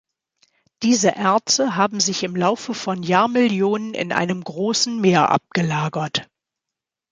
Diese 0.81 1.13
Erze 1.15 1.75
haben 1.75 1.99
sich 1.99 2.23
im 2.23 2.35
Laufe 2.35 2.73
von 2.73 3.03
Jahrmillionen 3.03 3.93
in 3.93 4.11
einem 4.11 4.43
großen 4.43 4.99
Meer 4.99 5.29
abgelagert. 5.29 6.27